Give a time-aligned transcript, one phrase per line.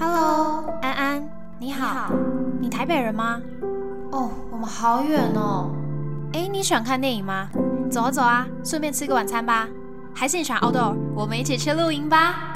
[0.00, 1.28] Hello，安安，
[1.58, 2.12] 你好，好。
[2.60, 3.42] 你台北人吗？
[4.12, 5.70] 哦，我们好远哦。
[6.32, 7.48] 哎，你喜欢看电影吗？
[7.90, 9.66] 走啊走啊，顺便吃个晚餐吧。
[10.14, 10.94] 还是你喜欢 outdoor？
[11.16, 12.52] 我们一起去露营吧。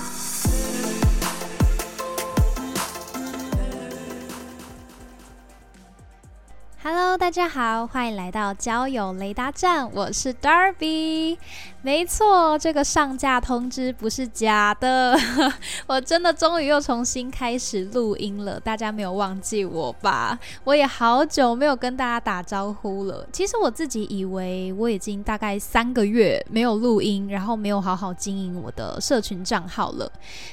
[6.85, 11.39] Hello，大家好，欢迎来到交友雷达站，我是 Darby。
[11.85, 15.19] 没错，这个上架通知不是假的，
[15.89, 18.59] 我真的终于又重新开始录音了。
[18.61, 20.39] 大家没有忘记我吧？
[20.63, 23.27] 我也好久没有跟大家打招呼了。
[23.33, 30.09] 其实我自己以为我已经大概三个月没有录音，然后没有好好经营我的社群账号了。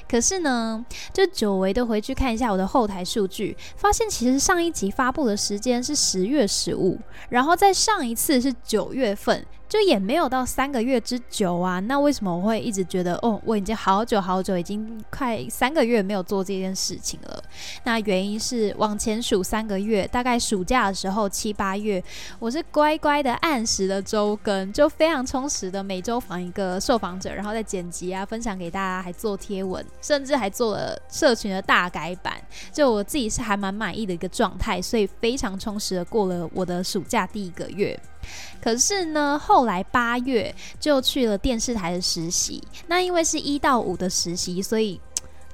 [0.10, 6.98] 可是呢，就久违的回去看一下我的后台数据，发现其实上一集发布的时间是十月十五，
[7.30, 9.46] 然后在上一次是九月份。
[9.70, 17.39] 就也没有到三个月之久啊，那为什么我会一直觉得哦，我已经好久好久，已经快三个月没有做这件事情了？
[17.84, 22.04] 那原因是往前数三个月，大概暑假的时候七八月，
[22.40, 32.42] 我是乖乖的按时的周更，就非常充实的每周访一个受访者，然后再剪辑啊，分享给大家，还做贴文，甚至还做了社群的大改版。
[32.72, 38.00] 就我自己是还蛮满意的一个状态，所以非常充实的过了我的暑假第一个月。
[38.62, 42.62] 可是呢，后来八月就去了电视台的实习。
[42.88, 45.00] 那因为是一到五的实习，所以。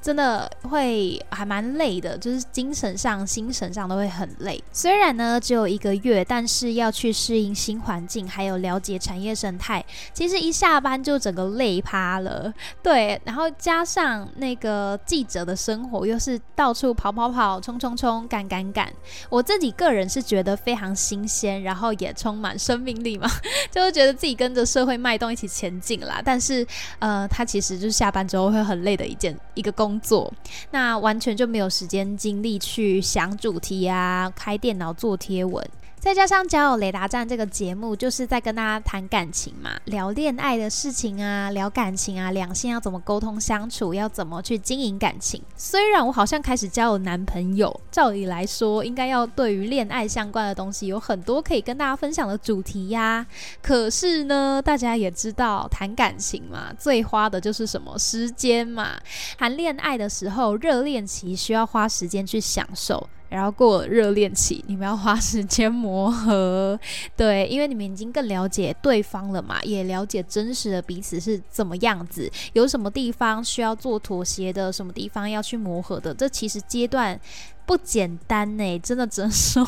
[0.06, 4.64] 真的会还蛮累的，就是精神上、心神上都会很累。
[4.72, 12.54] 虽然呢只有一个月，但是要去适应新环境，还有了解产业生态，其实一下班就整个累趴了。
[12.84, 18.94] 对，然后加上那个记者的生活，又是到处跑跑跑、冲冲冲、赶赶赶。
[19.28, 23.28] 我自己个人是觉得非常新鲜，然后也充满生命力嘛，
[23.74, 26.22] 就是觉得自己跟着社会脉动一起前进啦。
[26.24, 26.64] 但是
[27.00, 29.95] 呃，他其实就是下班之后会很累的一件一个工。
[30.00, 30.34] 做
[30.72, 35.68] 那完全就没有时间精力去想主题啊，开电脑做贴文。
[36.06, 45.42] 再加上交友雷达站这个节目，就是在跟大家谈感情嘛，聊恋爱的事情啊，聊感情啊，两性要怎么沟通相处，要怎么去经营感情。
[45.58, 53.26] 虽然我好像开始交有男朋友，照理来说应该要对于恋爱相关的东西有很多可以跟大家分享的主题呀。
[53.64, 58.92] 可是呢，大家也知道谈感情嘛，最花的就是什么时间嘛。
[59.40, 63.10] 谈恋爱的时候，热恋期需要花时间去享受。
[63.36, 66.80] 然后过了热恋期，你们要花时间磨合，
[67.18, 77.20] 对，因为你们已经更了解对方了嘛，也了解真实的彼此是怎么样子，有什么地方需要做妥协的，什么地方要去磨合的，这其实阶段
[77.66, 79.68] 不简单呢，真的只能说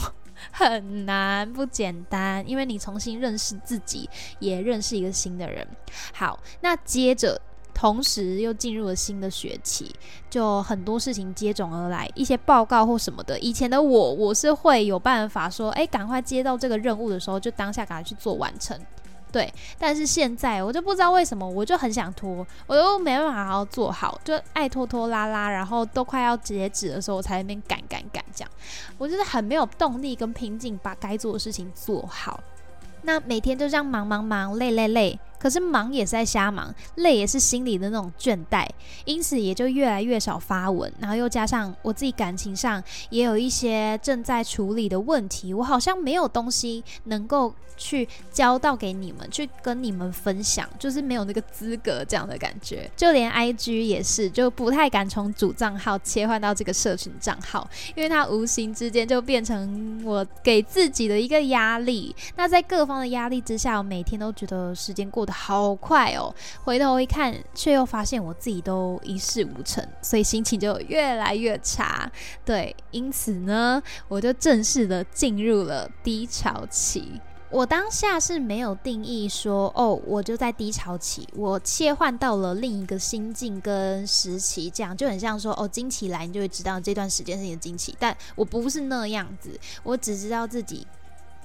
[0.52, 5.68] 很难，不简单，因为你重新认识自己，也认识一个新的人。
[6.14, 7.42] 好，那接着。
[7.78, 9.94] 同时又进入了新的学期，
[10.32, 13.38] 就很多事情接踵而来，一些报告或什么的。
[13.38, 18.76] 以前的我，我是会有办法说，哎，赶快接到这个任务的时候，就当下赶快去做完成。
[19.32, 28.50] 对，但是现在我就不知道为什么，我就很想拖，我又没办法好好做好，就爱拖拖拉拉，然后都快要截止的时候，我才那边赶赶赶这样，
[28.98, 32.40] 我就是很没有动力跟拼劲，把该做的事情做好。
[33.04, 35.20] 那每天就这样忙忙忙，累累累。
[35.40, 38.68] 可是忙也是在瞎忙，累也是心里的那种倦怠，
[39.06, 40.92] 因此也就越来越少发文。
[41.00, 52.90] 然后又加上我自己感情上也有一些正在处理的问题，我好像没有东西能够去交到给你们，去跟你们分享，就是没有那个资格这样的感觉。
[52.96, 62.16] 就连 IG 也是，就不太敢从主账号切换到这个社群账号，因为它无形之间就变成我给自己的一个压力。
[62.36, 65.27] 那在各方的压力之下，我每天都觉得时间过。
[65.32, 66.34] 好快哦！
[66.64, 72.12] 回头一看，却又发现我自己都一事无成，所以心情就越来越差。
[72.46, 77.22] 对，因此呢，我就正式的进入了低潮期。
[77.50, 87.96] 我当下是没有定义说，哦，我就在低潮期，我切换到了另一个心境跟时期，这样就很像说，哦，惊奇来，你就会知道这段时间是你的惊奇。
[87.98, 90.86] 但我不是那样子，我只知道自己。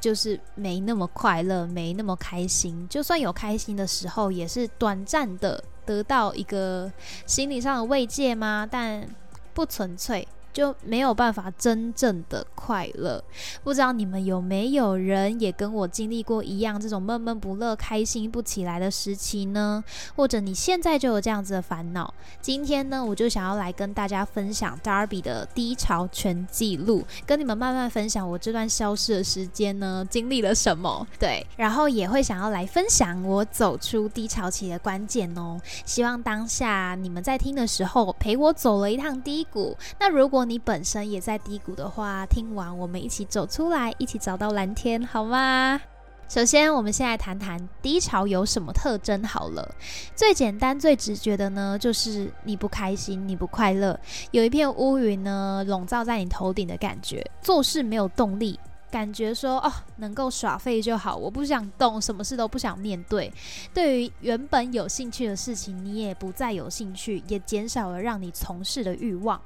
[0.02, 2.88] 就是没那么快乐，没那么开心。
[2.88, 6.90] 就算有开心的时候，也是短暂的得到一个
[7.25, 8.69] 心理上的慰藉吗？
[8.69, 9.08] 但
[9.54, 10.26] 不纯粹。
[10.52, 13.22] 就没有办法真正的快乐。
[13.62, 19.82] 不知道你们有没有人也跟我经历过一样这种闷闷不乐、开心不起来的时期呢？
[20.14, 22.12] 或者你现在就有这样子的烦恼？
[22.40, 31.06] 今天呢，我就想要来跟大家分享 Darby 的低潮全记录，跟你们慢慢分享我这段消失的时间呢，经历了什么？
[31.19, 35.60] 对，然后也会想要来分享我走出低潮期的关键哦。
[35.84, 39.76] 希望当下你们在听的时候陪我走了一趟低谷。
[39.98, 45.80] 那如果你本身也在低谷的话，听完我们一起走出来，一起找到蓝天，好吗？
[46.28, 49.22] 首先，我们先来谈谈低潮有什么特征。
[49.22, 49.74] 好了，
[50.16, 54.00] 最简单、最直觉的呢，就是你不开心、你不快乐，
[54.30, 58.58] 有一片乌云呢笼罩在你头顶的感觉，做事没有动力，
[58.90, 63.30] 感觉说哦，能够耍废就好，我不想动，什么事都不想面对。
[63.74, 69.38] 对于原本有兴趣的事情，你也不再有兴趣，也减少了让你从事的欲望。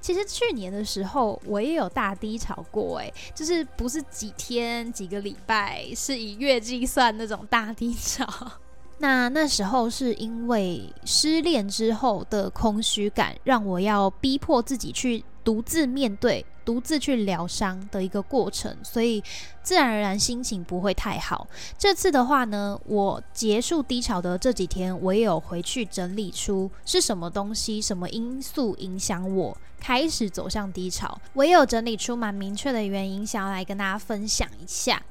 [0.00, 8.26] 其实去年的时候，我也有大低潮过，诶，就是不是几天、几个礼拜，是以月计算那种大低潮。
[8.98, 16.44] 那那时候是因为失恋之后的空虚感，让我要逼迫自己去独自面对。
[16.70, 19.20] 独自去疗伤的一个过程，所以
[19.60, 21.48] 自然而然心情不会太好。
[21.76, 31.20] 这次的话呢，我结束低潮的这几天，我也有回去整理出是什么东西、什么因素影响我开始走向低潮。
[31.32, 35.02] 我也有整理出蛮明确的原因，想要来跟大家分享一下。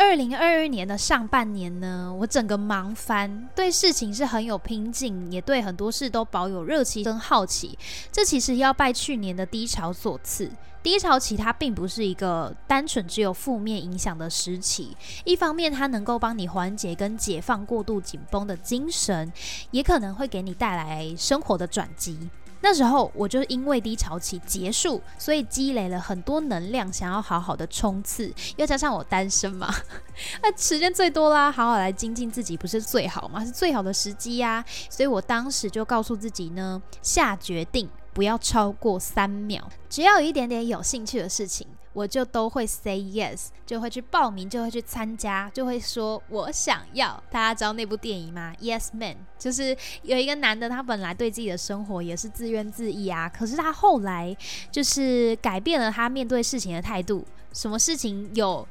[0.00, 7.78] 二零二二年的上半年呢，我整个忙翻，对事情是很有拼劲，也对很多事都保有热情跟好奇。
[8.10, 10.50] 这其实要拜去年的低潮所赐。
[10.82, 19.30] 低潮期它并不是一个单纯只有负面影响的时期，一方面它能够帮你缓解跟解放过度紧绷的精神，
[19.70, 22.18] 也可能会给你带来生活的转机。
[22.62, 28.32] 那时候我就因为低潮期结束，所以积累了很多能量，想要好好的冲刺。
[28.56, 29.74] 又加上我单身嘛，
[30.42, 33.44] 那时间最多啦，好好来精进自己，不是最好吗？
[33.44, 34.64] 是最好的时机呀。
[34.88, 37.88] 所以我当时就告诉自己呢，下决定
[38.20, 41.66] 不要超过三秒，只要有一点点有兴趣的事情。
[41.94, 47.20] 我就都会 say yes，就会去报名，就会去参加，就会说我想要。
[47.30, 54.36] 大家知道那部电影吗？Yes Man，就是有一个男的，他本来对自己的生活也是自怨自艾啊，可是他后来
[54.70, 57.24] 就是改变了他面对事情的态度，
[57.54, 58.68] 什么事情有。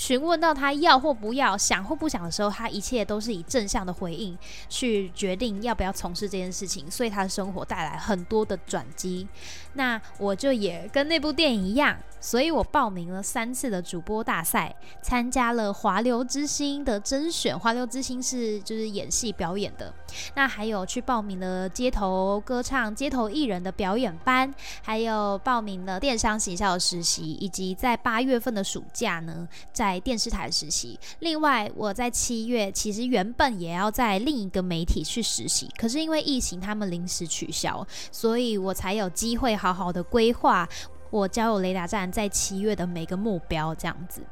[0.00, 4.36] 询问到他要或不要、想或不想的时候，他一切都是以正向的回应
[4.66, 9.28] 去决定要不要从事这件事情，所以他的生活带来很多的转机。
[9.74, 17.58] 那我就也跟那部电影一样，所以我报名了三次的主播大赛，参加了华流之星的甄选。
[17.58, 19.92] 华流之星是就是演戏表演的，
[20.34, 24.52] 那还有去报名了街头歌唱、街头艺人的表演班，
[24.82, 40.66] 还有报名了电商行销的实习，以及在八月份的暑假呢，在电视台实习，另外我在七月其实原本也要在另一个媒体去实习，可是因为疫情他们临时取消，所以我才有机会好好的规划
[41.10, 44.22] 我交友雷达站在七月的每个目标这样子。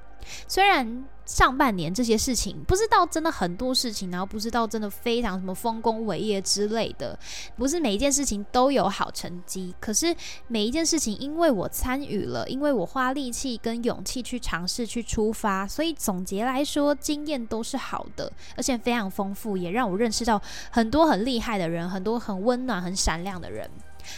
[0.46, 7.18] 虽然上半年这些事情不知道真的很多事情，然后不知道真的非常什么丰功伟业之类的，
[7.56, 9.74] 不是每一件事情都有好成绩。
[9.80, 10.14] 可是
[10.46, 20.40] 每一件事情，因为我参与了，因为我花力气跟勇气去尝试去出发，所以总结来说，经验都是好的，而且非常丰富，也让我认识到
[20.70, 23.70] 很多很厉害的人，很多很温暖、很闪亮的人。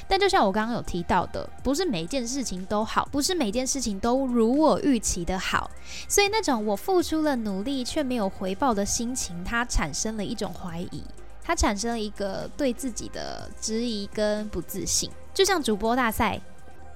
[0.08, 5.70] 但就像我刚刚有提到的，不是每件事情都好，不是每件事情都如我预期的好，
[6.08, 11.04] 所以那种我付出了努力却没有回报的心情，它产生了一种怀疑，
[11.42, 15.10] 它产生了一个对自己的质疑跟不自信。
[15.32, 16.40] 就像主播大赛，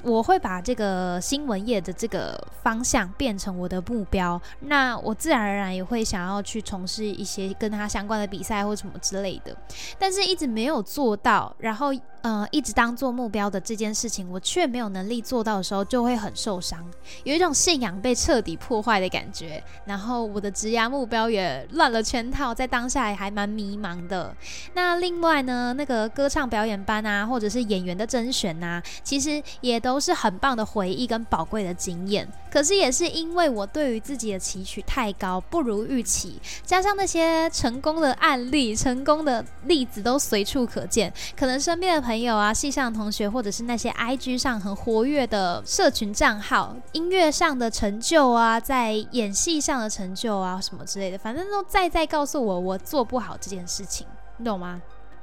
[0.02, 9.56] 我会把这个新闻业的这个方向变成我的目标，那我自然而然也会想要去从事一些跟他相关的比赛或什么之类的，
[9.98, 11.94] 但是一直没有做到，然后。
[12.24, 16.82] 呃，一直当做目标的这件事情，我却没有能力做到的时候，就会很受伤，
[17.22, 19.62] 有一种信仰被彻底破坏的感觉。
[19.84, 24.34] 然后我的职涯目标也乱了圈套，在当下也还蛮迷茫的。
[24.72, 32.26] 那另外呢，那个歌唱表演班啊，或者是演员的甄选啊，其实也都是很棒的回忆跟宝贵的经验。
[32.50, 54.06] 可是也是因为我对于自己的期许太高，不如预期，加上那些成功的案例、成功的例子都随处可见，可能身边的朋友朋友啊，系上同学，或者是那些 IG 上很活跃的社群账号，音乐上的成就啊，在演戏上的成就啊，什么之类的，反正都在在告诉我，我做不好这件事情，
[54.36, 54.80] 你懂吗？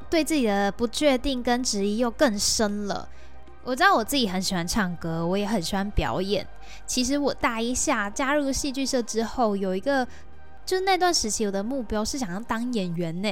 [0.10, 3.07] 对自己的不确定跟质疑又更深了。
[3.63, 6.45] 我知道我自己很喜欢唱歌，我也很喜欢表演。
[6.86, 10.05] 其实我大一下加入戏剧社之后，有一个。
[10.65, 13.30] 就是那段时期，我的目标是想要当演员呢，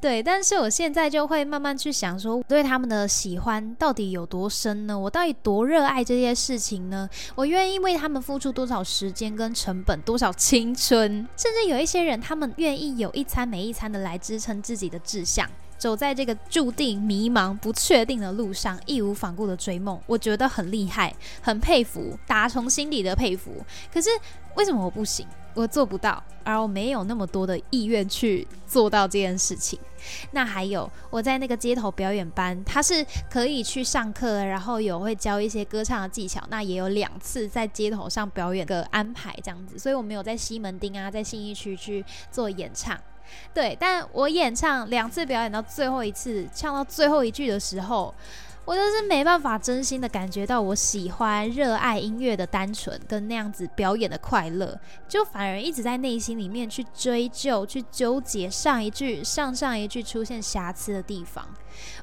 [0.00, 0.22] 对。
[0.22, 4.98] 但是我现在就会慢慢去想，说对他们的喜欢到底有多深呢？
[4.98, 7.08] 我到底多热爱这些事情呢？
[7.34, 11.26] 我愿意为他们付出多少时间跟成本，多少青春？
[11.36, 15.48] 甚至有一些人，他们愿意有一餐没一餐的来支撑自己的志向。
[15.78, 23.64] 走在这个注定迷茫、不确定的路上，义无反顾的追梦，我觉得很厉害，很佩服，打从心底的佩服。
[23.92, 24.10] 可是
[24.56, 25.26] 为什么我不行？
[25.54, 29.76] 我做不到，而我没有那么多的意愿去做到这件事情。
[30.30, 36.40] 那还有我在那个街头表演班，他是可以去上课，然后有会教一些歌唱的技巧。
[36.48, 42.96] 那也有两次在街头上表演的安排，这样子，所以我没有在西门町啊，在信义区去做演唱。
[43.52, 48.14] 对，但我演唱两次表演到最后一次唱到最后一句的时候，
[48.64, 61.48] 我就是没办法真心的感觉到我喜欢、热爱音乐的单纯跟那样子表演的快乐，就反而一直在内心里面去追究、去纠结上一句、上上一句出现瑕疵的地方，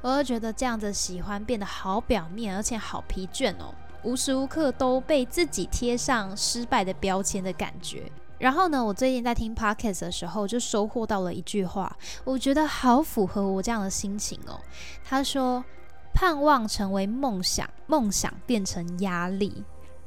[0.01, 8.11] 我就觉得这样子喜欢变得好表面，而且好疲倦哦，无时无刻都被自己贴上失败的标签的感觉。
[8.37, 14.59] 然后呢，我最近在听 Pockets 的时候，就收获到了一句话，我觉得好符合我这样的心情哦。
[15.03, 15.63] 他说
[16.13, 19.63] ：“盼望成为梦想，梦想变成压力。”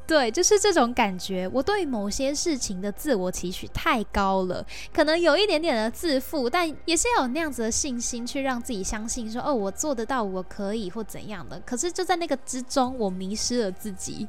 [0.09, 1.47] 对，就是这种感觉。
[1.53, 14.27] 我对某些事情的自我期许太高了，可能有一点点的自负，但也是要有那样子的信心，去让自己相信说：“哦，我做得到，我可以，或怎样的。”可是就在那个之中，我迷失了自己。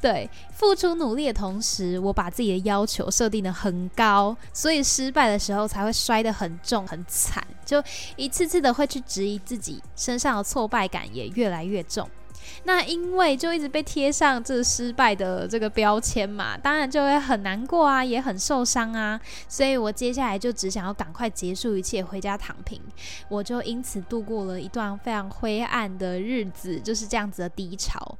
[0.00, 7.84] 对，付出努力的同时，我把自己的要求设定的很高，所以失败的时候才会摔得很重、很惨，就
[8.16, 12.08] 一次次的会去质疑自己，身上的挫败感也越来越重。
[12.64, 22.80] 那因为就一直被贴上这失败的这个标签嘛，当然就会很难过啊，也很受伤啊，所以我接下来就只想要赶快结束一切，回家躺平。
[23.28, 28.18] 我就因此度过了一段非常灰暗的日子，就是这样子的低潮。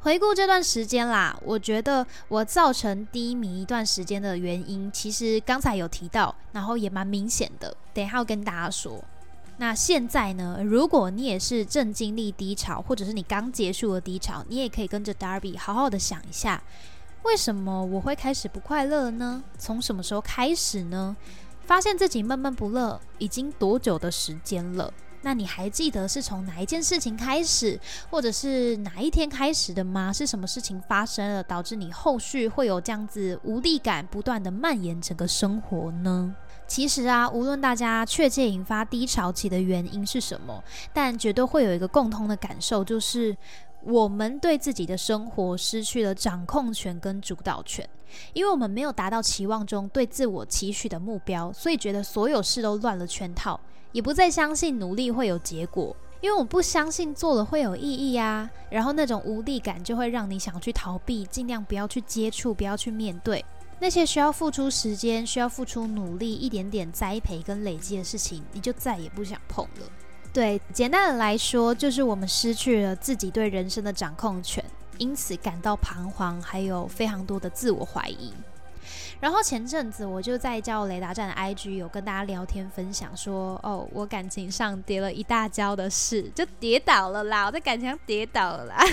[0.00, 9.02] 回顾这段时间啦，我觉得我造成低迷一段时间的原因，其实刚才有提到，然后也蛮明显的，等一下要跟大家说。
[9.56, 10.58] 那现在呢？
[10.64, 16.60] 如果你也是正经历低潮，或者是你刚结束了低潮，你也可以跟着 Darby 好好的想一下，
[17.22, 19.44] 为什么我会开始不快乐呢？
[19.56, 21.16] 从什么时候开始呢？
[21.66, 24.92] 发现自己闷闷不乐已经多久的时间了？
[25.22, 27.80] 那你还记得是从哪一件事情开始，
[28.10, 30.12] 或者是哪一天开始的吗？
[30.12, 36.34] 是什么事情发生了，导致你后续会有这样子无力感不断的蔓延整个生活呢？
[36.66, 43.36] 其实啊，无论大家确切引发低潮期的原因是什么，但绝对会有一个共通的感受，就是
[43.82, 47.86] 我们对自己的生活失去了掌控权跟主导权，
[48.32, 53.60] 因为我们没有达到期望中对自我期许的目标，所以觉得所有事都乱了圈套，
[53.92, 58.50] 也不再相信努力会有结果，因为我不相信做了会有意义啊。
[58.70, 63.44] 然后那种无力感就会让你想去逃避，尽量不要去接触，不要去面对。
[63.78, 69.86] 那些需要付出时间、需要付出努力、一点点栽培跟累积的事情，你就再也不想碰了。
[70.32, 74.64] 对，简单的来说，就是我们失去了自己对人生的掌控权，
[74.98, 78.32] 因此感到彷徨，还有非常多的自我怀疑。
[79.20, 88.84] 然后前阵子我就在叫雷达站的 IG 有跟大家聊天分享说，哦，我感情上跌了一大跤的事，就跌倒了啦，我在感情上跌倒了啦。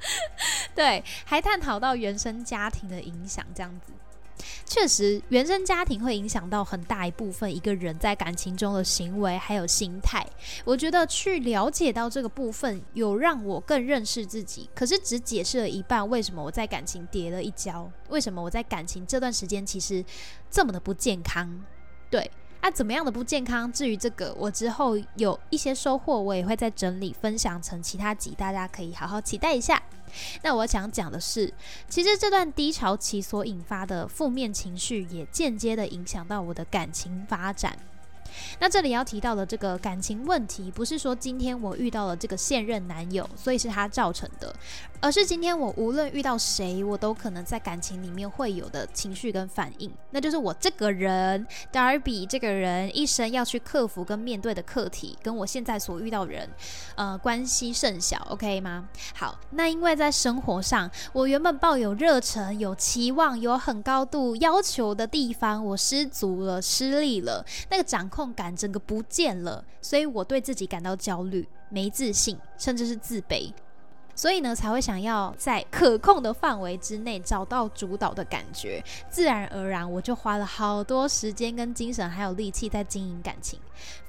[0.74, 3.92] 对，还探讨到原生家庭的影响，这样子。
[4.64, 10.26] 确实，原生家庭会影响到很大一部分一个人在感情中的行为还有心态。
[10.64, 14.68] 我觉得去了解到这个部分，有让我更认识自己。
[14.74, 17.90] 可是只解释了一半，为什么我在感情跌了一跤？
[18.08, 20.04] 为什么我在感情这段时间其实
[20.50, 21.64] 这么的不健康？
[22.10, 22.30] 对。
[22.60, 23.72] 啊，怎么样的不健康？
[23.72, 29.80] 至于这个，我之后有一些收获，我也会再整理分享成其他集，大家可以好好期待一下。
[30.42, 31.52] 那我想讲的是，
[31.88, 37.78] 其实这段低潮期所引发的负面情绪，也间接的影响到我的感情发展。
[38.58, 44.54] 那这里要提到的这个感情问题，不是说今天我遇到了这个现任男友，所以是他造成的，
[45.00, 56.48] 而是今天我无论遇到谁，我都可能在感情里面会有的情绪跟反应，那就是我这个人 Darby 这个人一生要去克服跟面对的课题，跟我现在所遇到人，
[56.94, 58.88] 呃，关系甚小，OK 吗？
[59.14, 68.28] 好，那因为在生活上，我原本抱有热忱、有期望、有很高度要求的地方，我失足了、失利了，那个掌控。
[68.38, 73.52] 感整个不见了，所以我对自己感到焦虑、没自信，甚至是自卑。
[74.18, 83.60] 所以呢才会想要在可控的范围之内找到主导的感觉，自然而然我就花了好多时间跟精神还有力气在经营感情，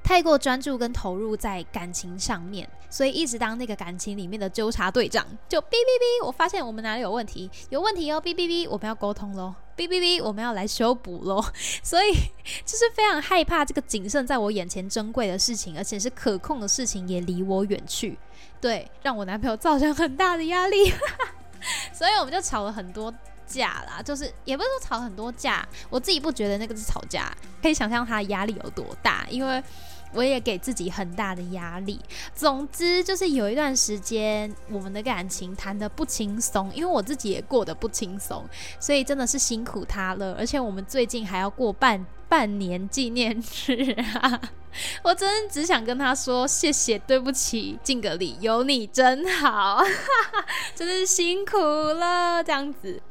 [0.04, 9.54] 太过专注跟投入在感情上面，所以一直当那个感情里面的纠察队长，就哔哔哔，我发现我们哪里有问题，有问题哦，哔哔哔，我们要沟通喽。
[9.78, 11.42] 哔哔哔，我们要来修补喽，
[11.84, 12.12] 所以
[12.66, 18.18] 就是非常害怕这个谨慎在我眼前珍贵的事情，而且是可控的事情也离我远去，
[18.62, 20.92] 对，让我男朋友造成很大的压力，
[21.94, 23.13] 所以我们就吵了很多
[23.46, 29.63] 架啦，就是也不是说吵很多架，我自己不觉得那个是吵架，可以想象他的压力有多大，因为。
[30.12, 32.00] 我也给自己很大的压力。
[32.34, 38.44] 总之，就是有一段时间，我们的感情谈得不轻松，因为我自己也过得不轻松，
[38.80, 40.34] 所以真的是辛苦他了。
[40.34, 44.42] 而且我们最近还要过半半年纪念日啊！
[45.03, 49.83] 我真只想跟他说谢谢，对不起，敬个礼，有你真好，
[50.75, 52.43] 真是辛苦了。
[52.43, 53.01] 这样子，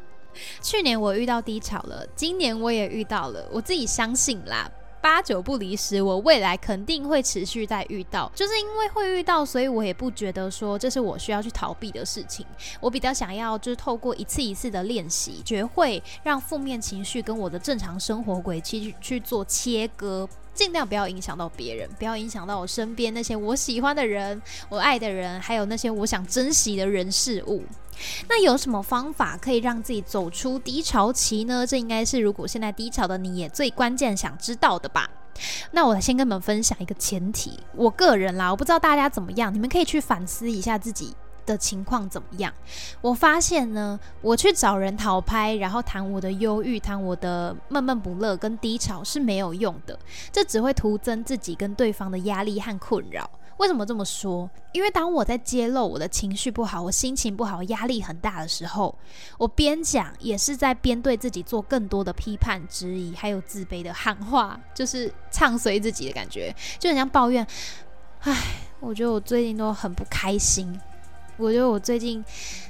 [0.62, 4.70] 去年我遇到低潮了，今年我也遇到了，我自己相信啦。
[5.00, 12.44] 八九不离十，我未来肯定会持续在遇到，就是因为会遇到，所以我也不觉得说这是我需要去逃避的事情。
[12.80, 27.62] 我比较想要就是透过一次一次的练习，学会让负面情绪跟我的正常生活轨迹去做切割，尽量不要影响到别人，不要影响到我身边那些我喜欢的人、我爱的人，还有那些我想珍惜的人事物。
[28.28, 31.66] 那有什么方法可以让自己走出低潮期呢？
[31.66, 35.08] 这应该是如果现在低潮的你也最关键想知道的吧。
[35.70, 41.14] 那我先跟你们分享一个前提，我个人啦，我不知道大家怎么样，你们可以去反思一下自己
[41.46, 42.52] 的情况怎么样。
[43.00, 49.96] 我发现呢，我去找人讨拍，然后谈我的忧郁，谈我的闷闷不乐跟低潮是没有用的，
[50.32, 53.30] 这只会徒增自己跟对方的压力和困扰。
[53.58, 54.48] 为什么这么说？
[54.72, 58.94] 因为当我在揭露我的情绪不好、我心情不好、压力很大的时候，
[59.36, 67.46] 我边讲也是在边对自己做更多的批判、质疑，还有自卑的喊话，就是唱随自己的感觉，就很像抱怨。
[68.20, 68.34] 唉，
[68.80, 70.78] 我觉得我最近都很不开心。
[71.38, 72.22] 我觉得我最近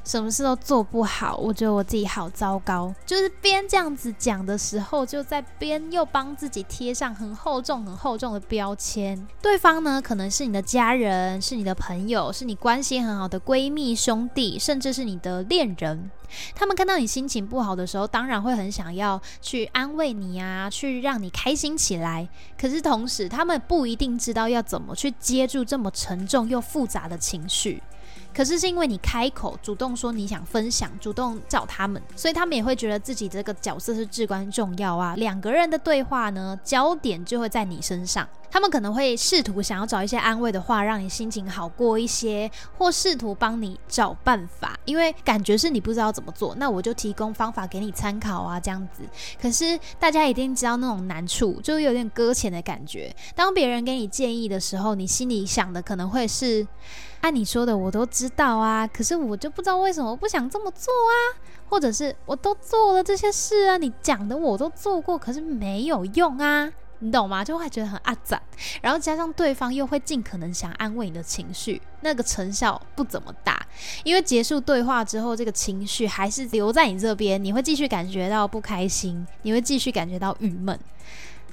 [0.05, 2.95] 什么事都做不好，我觉得我自己好糟糕。
[3.07, 9.27] 就是边这样子讲的时候，就在边又帮自己贴上很厚重、很厚重的标签。
[9.41, 16.11] 对方呢，可能是你的家人，是你的朋友，是你关系很好的闺蜜、兄弟，甚至是你的恋人。
[16.55, 22.29] 他们看到你心情不好的时候，当然会很想要去安慰你啊，去让你开心起来。
[22.61, 27.83] 可是同时，他们不一定知道要怎么去接住这么沉重又复杂的情绪。
[28.35, 35.15] 可是是因为你开口主动说你想分享，主动找他们，所以他们也会觉得自己这个角色是至关重要啊。
[35.17, 38.29] 两个人的对话呢，焦点就会在你身上。
[38.51, 49.03] 他们可能会试图想要找一些安慰的话，让你心情好过一些，或试图帮你找办法，因为感觉是你不知道怎么做，那我就提供方法给你参考啊，这样子。
[49.39, 53.15] 可是大家一定知道那种难处，就是有点搁浅的感觉。
[53.35, 56.67] 当别人给你建议的时候，你心里想的可能会是。
[57.21, 67.45] 按你说的，我都知道啊，可是我就不知道为什么不想这么做啊，或者是我都做了这些事啊，你讲的我都做过，可是没有用啊，你懂吗？
[67.45, 68.43] 就会觉得很阿杂，
[68.83, 73.65] 然后加上对方又会尽可能想安慰你的情绪，那个成效不怎么大，
[74.03, 80.77] 因为结束对话之后，这个情绪还是留在你这边，你会继续感觉到不开心，你会继续感觉到郁闷。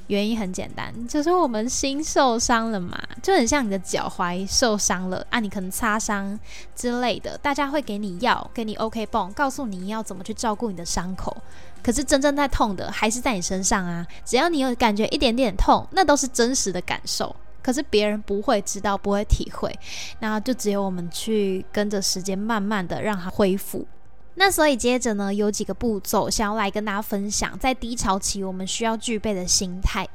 [0.08, 6.39] 原因很简单，就是我们心受伤了嘛，就很像你的脚踝受伤了啊，你可能擦伤
[6.76, 11.36] 之类的，大家会给你药，给你 OK 泵，告诉你要怎么去照顾你的伤口。
[11.82, 17.36] 可是真正在痛的还是在你身上啊，只要你有感觉一点点痛，那都是真实的感受。
[17.62, 19.76] 可是别人不会知道，不会体会，
[20.20, 23.88] 那就只有我们去跟着时间，慢慢的让它恢复。
[24.36, 30.08] 那所以接着呢，有几个步骤想要来跟大家分享，在低潮期我们需要具备的心态。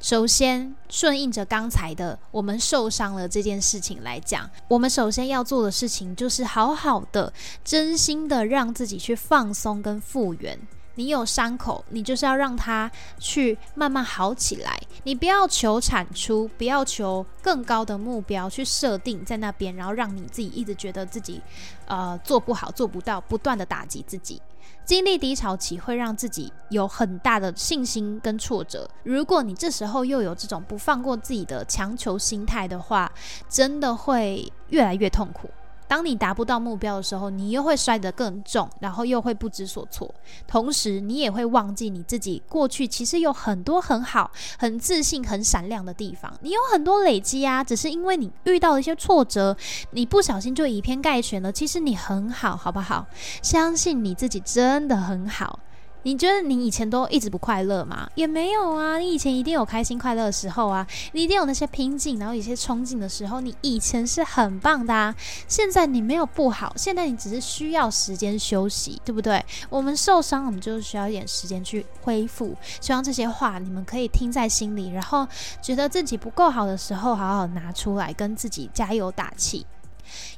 [0.00, 7.30] 首先，顺应着刚才的我们受伤了这件事情来讲，我们首先要做的事情就是好好的、
[7.62, 10.58] 真心的让自己去放松跟复原。
[10.96, 14.78] 你有伤口，你就是要让它去慢慢好起来。
[15.04, 21.40] 你不要求产出，不要求更高的目标去设定在那边，然后让你自己一直觉得自己
[21.86, 24.42] 呃做不好、做不到，不断的打击自己。
[24.84, 28.88] 经历低潮期会让自己有很大的信心跟挫折。
[29.02, 33.10] 如果你这时候又有这种不放过自己的强求心态的话，
[33.48, 35.50] 真的会越来越痛苦。
[35.88, 40.12] 当你达不到目标的时候，你又会摔得更重，然后又会不知所措。
[40.46, 46.32] 同时，你也会忘记你自己过去其实有很多很好、很自信、很闪亮的地方。
[46.40, 49.56] 你有很多累积啊，只是因为你遇到了一些挫折，
[49.92, 51.52] 你不小心就以偏概全了。
[51.52, 53.06] 其实你很好，好不好？
[53.42, 55.58] 相信你自己真的很好。
[56.06, 58.08] 你觉得你以前都一直不快乐吗？
[58.14, 65.12] 也没有啊，你以前一定有开心快乐的时候啊，你一定有那些拼劲，然后有些冲劲的时候，你以前是很棒的啊。
[65.48, 69.44] 现在你没有不好，现在你只是需要时间休息，对不对？
[69.68, 72.54] 我们受伤，我们就需要一点时间去恢复。
[72.80, 75.26] 希望这些话你们可以听在心里，然后
[75.60, 79.66] 觉得自己不够好的时候，好好拿出来跟自己加油打气。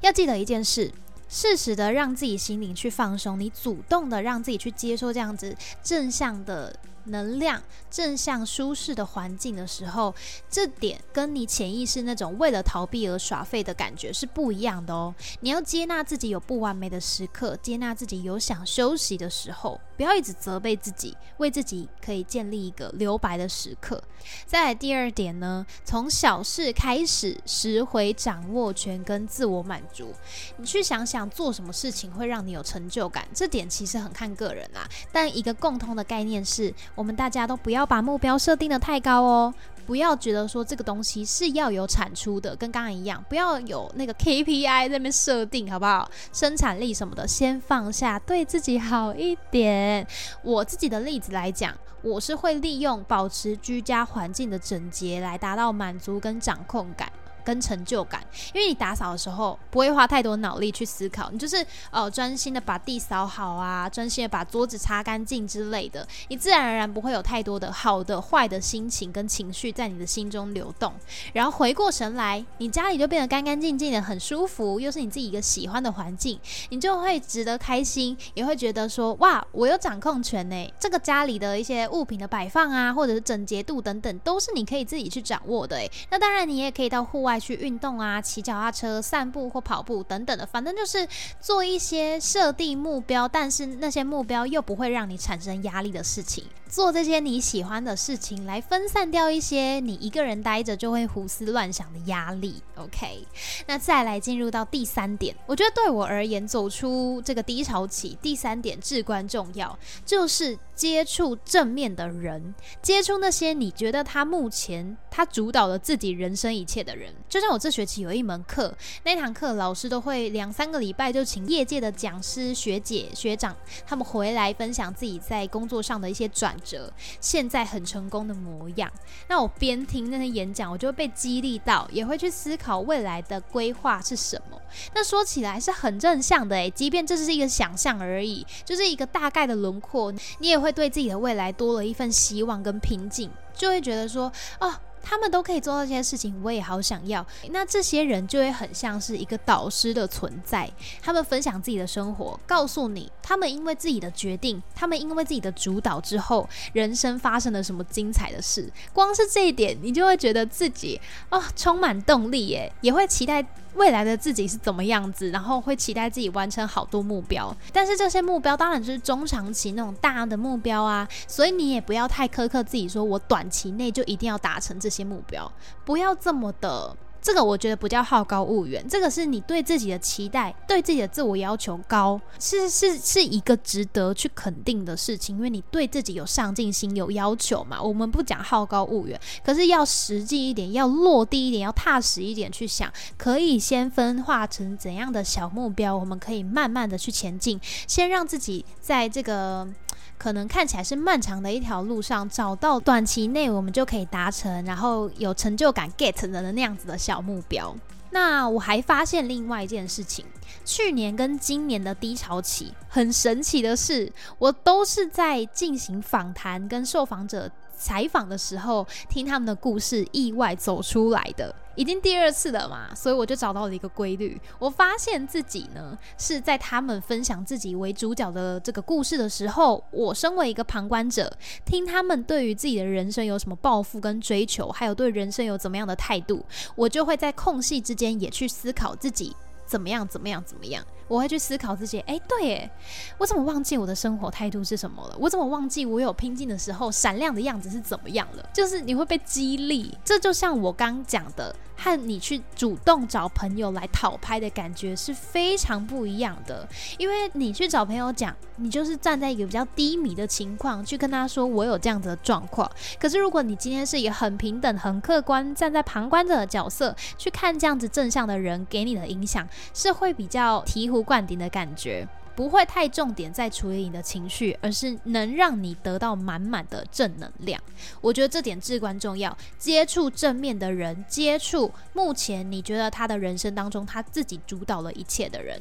[0.00, 0.90] 要记得一件事。
[1.28, 6.74] 适时的让自己心灵去放松，你主动的让自己去接受这样子正向的。
[7.08, 10.14] 能量正向舒适的环境的时候，
[10.48, 15.14] 这点跟你潜意识那种为了逃避而耍废的感觉是不一样的哦。
[15.40, 24.02] 你要接纳自己有不完美的时刻，接纳自己有想休息的时候，不要一直责备自己，为自己可以建立一个留白的时刻。
[24.46, 30.12] 再来第二点呢，从小事开始，拾回掌握权跟自我满足。
[30.58, 34.86] 你去想想做什么事情会让你有成就感，这点其实很看个人啊。
[35.10, 36.74] 但一个共通的概念是。
[36.98, 39.54] 我们大家都不要把目标设定的太高哦，
[39.86, 46.10] 不要觉得说这个东西是要有产出的，跟刚刚一样，不要有那个 KPI 那边设定，好不好？
[46.32, 50.04] 生产力什么的先放下，对自己好一点。
[50.42, 57.08] 我自己的例子来讲，我是会利用保持居家环境的整洁来达到满足跟掌控感。
[57.48, 70.92] 跟成就感，因为你打扫的时候不会花太多脑力去思考，你就是呃专心的把地扫好啊，专心的把桌子擦干净之类的，你自然而然不会有太多的好的、坏的心情跟情绪在你的心中流动。
[71.32, 80.70] 然后回过神来，你家里就变得干干净净的，很舒服，又是你自己一个喜欢的环境，你就会值得开心，也会觉得说哇，我有掌控权呢。
[80.78, 85.90] 这个家里的一些物品的摆放啊，或者是整洁度等等，都是你可以自己去掌握的诶。
[86.10, 87.37] 那当然，你也可以到户外。
[87.38, 91.06] 去运动啊，骑脚踏车、散步或跑步等等的，反正就是
[91.40, 96.44] 做一些设定目标，但是那些目标又不会让你产生压力的事情。
[96.68, 102.62] 做这些你喜欢的事情，来分散掉一些你一个人待着就会胡思乱想的压力。
[102.76, 103.26] OK，
[103.66, 117.12] 那再来进入到第三点，我觉得对我而言，走出这个低潮期，第三点至关重要，就是接触正面的人，接触那些你觉得他目前他主导了自己人生一切的人。
[117.28, 126.57] 就像我这学期有一门课，那堂课老师都会两三个礼拜就请业界的讲师、学姐、学长他们回来分享自己在工作上的一些转。
[126.60, 128.90] 者现在很成功的模样，
[129.28, 134.60] 那我边听那些演讲，我就会被激励到，也会去思考未来的规划是什么。
[134.94, 144.74] 那说起来是很正向的诶，即便这是一个想象而已，就是一个大概的轮廓，你也会对自己的未来多了一份希望跟平静，就会觉得说，哦。
[145.08, 147.26] 他们都可以做到这些事情，我也好想要。
[147.48, 158.70] 那这些人就会很像是一个导师的存在，他们分享自己的生活，告诉你他们因为自己的决定，他们因为自己的主导之后，人生发生了什么精彩的事。
[158.92, 163.42] 光是这一点，你就会觉得自己哦充满动力耶，也会期待。
[163.74, 175.50] 未来的自己是怎么样子，然后会期待自己完成好多目标，但是这些目标当然就是中长期那种大的目标啊，所以你也不要太苛刻自己，说我短期内就一定要达成这些目标，
[175.84, 176.96] 不要这么的。
[177.28, 187.82] 这个我觉得不叫好高骛远，这个是你对自己的期待，对自己的自我要求高，是是是一个值得去肯定的事情，因为你对自己有上进心、有要求嘛。
[187.82, 199.68] 我们不讲好高骛远，可是要实际一点，要落地一点，要踏实一点去想，可以先分化成怎样的小目标，我们可以慢慢的去前进，先让自己在这个。
[200.18, 207.74] 可能看起来是漫长的一条路上，找到短期内我们就可以达成，然后有成就感 get 的那样子的小目标。
[208.10, 210.24] 那我还发现另外一件事情，
[210.64, 217.50] 去年跟今年的低潮期，很神奇的是，我都是在进行访谈跟受访者。
[217.78, 224.38] 采访的时候听他们的故事，意外走出来的，已经第二次了嘛，所以我就找到了一个规律。
[224.58, 231.32] 我发现自己呢是在他们分享自己为主角的这个故事的时候，我身为一个旁观者，
[231.64, 240.84] 听他们对于自己的人生有什么抱负跟追求，还有对人生有怎么样的态度，我就会在空隙之间也去思考自己怎么样怎么样怎么样。
[241.08, 242.70] 我会去思考自己，哎，对，耶，
[243.18, 245.16] 我怎么忘记我的生活态度是什么了？
[245.18, 248.48] 我怎么忘记我有拼劲的时候闪亮的样子是怎么样了？
[248.52, 251.54] 就是你会被激励，这就像我刚讲的。
[251.80, 256.68] 和你去主动找朋友来讨拍的感觉是非常不一样的，
[256.98, 262.68] 因为你去找朋友讲，你就是站在一个比较低迷的情况去跟他说我有这样子的状况。
[262.98, 272.06] 可是如果你今天是一个很平等、很客观，站在旁观者的角色去看这样子正向的人给你的影响，是会比较醍醐灌顶的感觉。
[272.34, 277.60] 不会太重点在处理你的情绪，而是能让你得到满满的正能量。
[278.00, 279.36] 我觉得这点至关重要。
[279.58, 285.60] 接触正面的人，接触目前你觉得他的人生当中他自己主导了一切的人。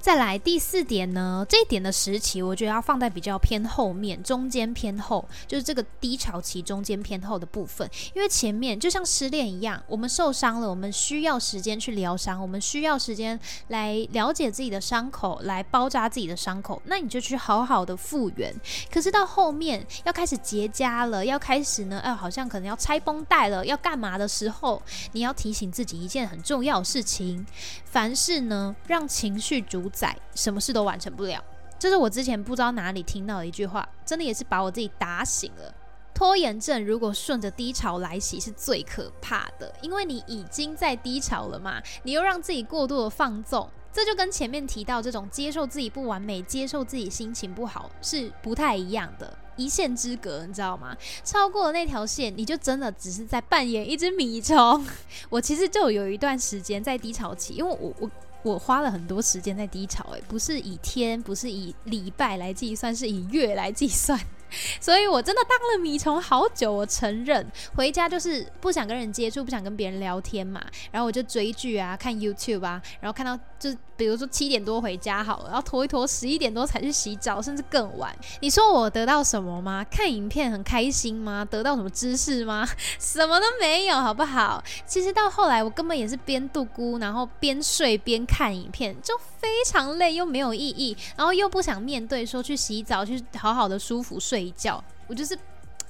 [0.00, 7.88] 再来第四点呢，这一点的时期，我觉得要放在比较偏后面，中间偏后，就是这个低潮期中间偏后的部分。
[8.14, 13.38] 因为前面就像失恋一样，我们受伤了，我们需要时间去疗伤，我们需要时间
[13.68, 16.80] 来了解自己的伤口，来包扎自己的伤口。
[16.86, 18.54] 那你就去好好的复原。
[18.90, 27.46] 可是到后面要开始结痂了，要开始呢，哎，好像可能要拆绷带了，要干嘛的时候，你要提醒自己一件很重要的事情：
[27.84, 29.64] 凡事呢，让情绪。
[29.68, 31.42] 主宰什么事都完成不了，
[31.78, 35.74] 这是我之前不知道哪里听到的一句话，真的也是把我自己打醒了。
[36.14, 50.96] 拖延症如果顺着低潮来袭是最可怕的，因为你已经在低潮了嘛，你又让自己过度的放纵，这就跟前面提到这种接受自己不完美、接受自己心情不好是不太一样的，一线之隔，你知道吗？
[51.22, 54.84] 超过了那条线，你就真的只是在扮演一只米虫。
[55.30, 58.10] 我其实就有一段时间在低潮期，因为我我。
[58.42, 64.18] 我花了很多时间在低潮，诶，不是以天，不是以礼拜来计算，是以月来计算，
[64.80, 66.72] 所以我真的当了米虫好久。
[66.72, 73.76] 我承认，回家就是不想跟人接触，不想跟别人聊天嘛，然后我就追剧啊，看 YouTube 啊，然后看到就。
[73.98, 78.16] 比如说七点多回家好了，然后拖一拖，十一点多才去洗澡，甚至更晚。
[78.38, 79.84] 你说我得到什么吗？
[79.90, 81.44] 看影片很开心吗？
[81.44, 82.64] 得到什么知识吗？
[83.00, 84.62] 什么都没有，好不好？
[84.86, 94.82] 其实到后来，我根本也是边度孤，然后边睡边看影片，就非常累又没有意义，然后又不想面对说去洗澡去好好的舒服睡一觉。
[95.06, 95.38] 我就是，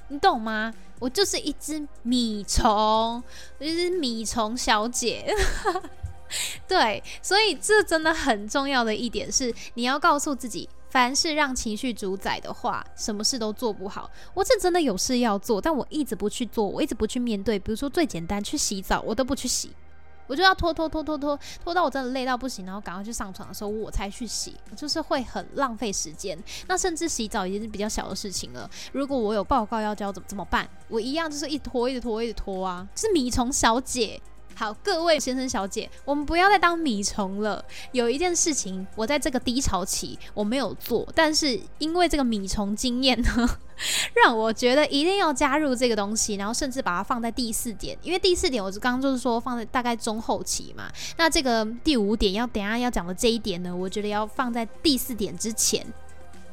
[0.07, 0.73] 你懂吗？
[0.99, 3.23] 我就是一只米虫，
[3.57, 5.33] 我就是米虫小姐。
[6.67, 14.09] 对，所以这真的很重要的一点是，你要告诉自己，凡是让情绪主宰的话，什么事都做不好。
[14.33, 17.57] 我是真的有事要做，但我一直不去做，我一直不去面对。
[17.57, 19.71] 比如说最简单，去洗澡，我都不去洗，
[20.29, 26.37] 我就要拖拖拖拖拖拖到我真的累到不行，然后赶快去上床的时候，我才去洗，就是会很浪费时间。
[26.67, 28.69] 那甚至洗澡已经是比较小的事情了。
[28.91, 30.69] 如果我有报告要交，怎么怎么办？
[30.87, 34.21] 我一样就是一拖一拖一拖啊，是米虫小姐。
[34.59, 37.63] 好，各位先生小姐，我们不要再当米虫了。
[37.93, 43.57] 有一件事情，我在这个低潮期我没有做，但是因为这个米虫经验呢，
[44.21, 50.91] 让我觉得一定要加入这个东西，然后甚至把它放在第四点，因为第四点我刚刚就是说放在大概中后期嘛。
[51.15, 55.87] 那这个第五点要等下要讲的这一点呢，我觉得要放在第四点之前。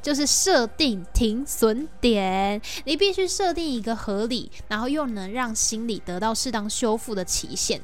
[0.01, 7.81] 就是设定停损点，你必须设定一个合理，然后又能让心理得到适当修复的期限。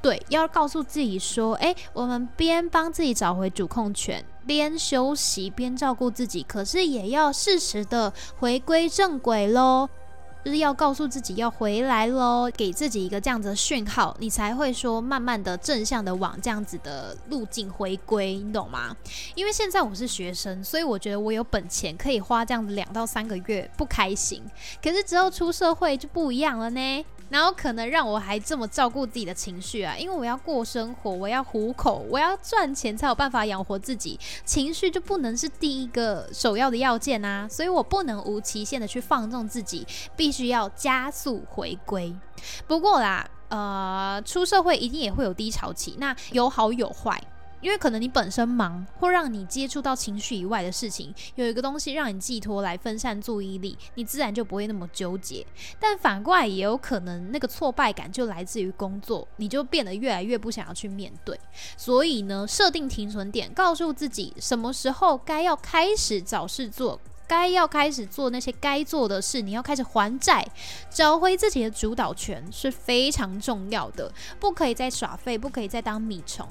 [0.00, 9.88] 对，要告诉自己说，诶，我们边帮自己找回主控权，边休息，边照顾自己，可是也要适时的回归正轨喽。
[10.44, 18.96] 就是要告诉自己要回来喽，给自己一个这样子的讯号，你才会说慢慢的正向的往这样子的路径回归，你懂吗？
[19.34, 24.42] 因为现在我是学生，所以我觉得我有本钱可以花这样子两到三个月不开心，
[24.82, 27.04] 可是之后出社会就不一样了呢。
[27.32, 42.14] 然后可能让我还这么照顾自己的情绪啊，因为我要过生活，我要糊口，我要赚钱才有办法养活自己，情绪就不能是第一个首要的要件啊，所以我不能无期限的去放纵自己，必须要加速回归。
[42.66, 47.18] 不过啦，呃，出社会一定也会有低潮期，那有好有坏。
[47.62, 55.46] 因为可能你本身忙，或让你接触到情绪以外的事情，有一个东西让你寄托来分散注意力，你自然就不会那么纠结。
[55.80, 61.38] 但反过来也有可能，那个挫败感就来自于工作，你就变得越来越不想要去面对。
[61.76, 70.44] 所以呢，设定停损点，告诉自己什么时候该要开始找事做，该要开始做那些该做的事，你要开始还债，
[70.90, 74.12] 找回自己的主导权是非常重要的。
[74.40, 76.48] 不可以再耍废，不可以再当米虫。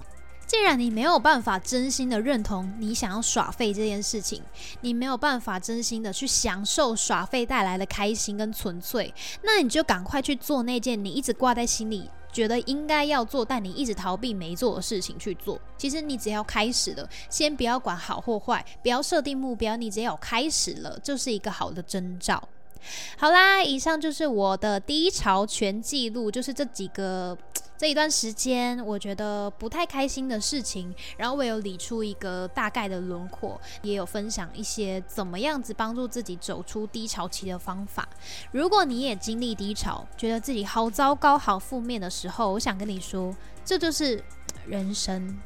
[0.51, 4.43] 既然你没有办法真心的认同你想要耍废这件事情，
[4.81, 12.09] 你没有办法真心的去享受耍废带来的开心跟纯粹，那你就赶快去做那件你一直挂在心里。
[12.33, 15.57] 觉得应该要做，但你一直逃避没做的事情去做。
[15.77, 22.45] 其实你只要开始了，先不要管好或坏，不要设定目标，你只要开始了，就是一个好的征兆。
[23.17, 27.37] 好啦，以上就是我的低潮全记录，就是这几个
[27.77, 38.07] 这一段时间我觉得不太开心的事情，然后我有理出一个大概的轮廓，也有分享一些怎么样子帮助自己走出低潮期的方法。
[38.51, 44.23] 如果你也经历低潮，觉得自己好糟糕、好负面的时候，我想跟你说，这就是
[44.67, 45.39] 人生。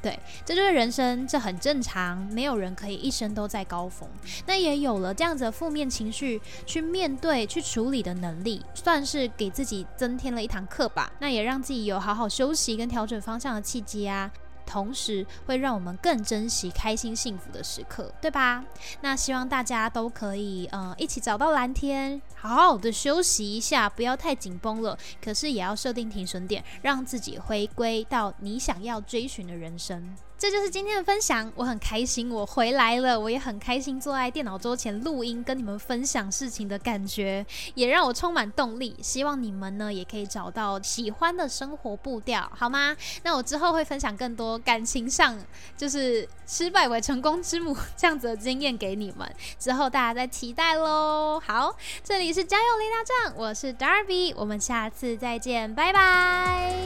[0.00, 2.18] 对，这就是人生，这很正常。
[2.32, 4.08] 没有人可以一生都在高峰，
[4.46, 11.12] 那也有了这样子的负面情绪去面对、去处理的能力，算是给自己增添了一堂课吧。
[11.18, 14.30] 那也让自己有好好休息跟调整方向的契机啊。
[14.68, 18.62] 同时会让我们更珍惜开心幸福的时刻，对吧？
[19.00, 24.98] 那希望大家都可以，呃，一起找到蓝天，好好的休息一下，不要太紧绷了。
[25.24, 30.14] 可是也要设定停损点，让自己回归到你想要追寻的人生。
[30.38, 38.96] 这就是今天的分享，我很开心我回来了，我也很开心坐在电脑桌前录音，跟你们分享事情的感觉，也让我充满动力。
[39.02, 42.96] 希望你们呢也可以找到喜欢的生活步调，好吗？
[43.24, 45.36] 那我之后会分享更多感情上
[45.76, 51.42] 就是失败为成功之母这样子的经验给你们，之后大家再期待喽。
[51.44, 56.76] 好，这里是加油雷达站，我是 Darby，我们下次再见，拜拜。